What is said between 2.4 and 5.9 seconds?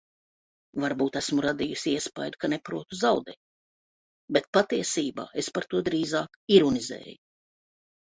ka neprotu zaudēt, bet patiesībā es par to